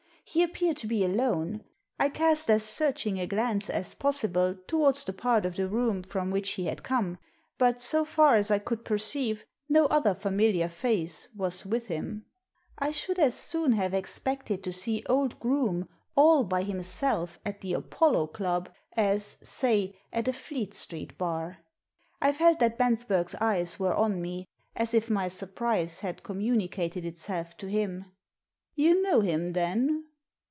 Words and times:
He 0.23 0.45
ap 0.45 0.53
peared 0.53 0.77
to 0.77 0.87
be 0.87 1.03
alone. 1.03 1.65
I 1.99 2.07
cast 2.07 2.49
as 2.49 2.63
searching 2.63 3.19
a 3.19 3.27
glance 3.27 3.69
as 3.69 3.93
possible 3.93 4.55
towards 4.65 5.03
the 5.03 5.11
part 5.11 5.45
of 5.45 5.57
the 5.57 5.67
room 5.67 6.03
from 6.03 6.29
which 6.31 6.51
he 6.51 6.67
had 6.67 6.83
come. 6.83 7.17
But, 7.57 7.81
so 7.81 8.05
far 8.05 8.35
as 8.37 8.49
I 8.49 8.57
could 8.59 8.85
perceive, 8.85 9.43
no 9.67 9.87
other 9.87 10.13
familiar 10.13 10.69
face 10.69 11.27
was 11.35 11.65
with 11.65 11.87
him. 11.87 12.27
I 12.79 12.91
should 12.91 13.19
as 13.19 13.35
soon 13.35 13.73
have 13.73 13.93
expected 13.93 14.63
to 14.63 14.71
see 14.71 15.03
old 15.09 15.37
Groome, 15.41 15.89
"all 16.15 16.45
by 16.45 16.63
him 16.63 16.81
self" 16.81 17.37
at 17.45 17.59
the 17.59 17.73
Apollo 17.73 18.27
Club 18.27 18.69
as, 18.95 19.35
say, 19.43 19.97
at 20.13 20.29
a 20.29 20.33
Fleet 20.33 20.73
Street 20.73 21.17
bar. 21.17 21.57
I 22.21 22.31
felt 22.31 22.59
that 22.59 22.77
Bensberg's 22.77 23.35
eyes 23.41 23.79
were 23.81 23.95
on 23.95 24.21
me— 24.21 24.47
as 24.77 24.93
if 24.93 25.09
my 25.09 25.27
surprise 25.27 25.99
had 25.99 26.23
communicated 26.23 27.03
itself 27.03 27.57
to 27.57 27.67
him." 27.67 28.05
You 28.75 29.01
know 29.01 29.19
him 29.19 29.47
then 29.49 30.05